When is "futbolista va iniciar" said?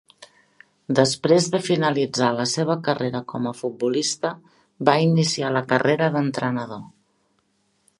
3.61-5.57